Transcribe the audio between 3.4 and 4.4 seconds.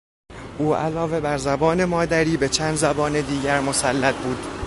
مسلط بود.